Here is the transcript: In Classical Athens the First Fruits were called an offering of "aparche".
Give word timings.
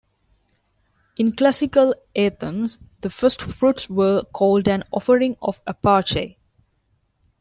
In 1.17 1.31
Classical 1.35 1.93
Athens 2.15 2.79
the 3.01 3.09
First 3.11 3.43
Fruits 3.43 3.87
were 3.87 4.23
called 4.23 4.67
an 4.67 4.83
offering 4.91 5.35
of 5.43 5.63
"aparche". 5.65 6.37